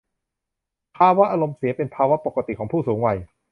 [0.97, 3.17] ภาวะอารมณ์เสียเป็นภาวะปกติของผู้สูงวัย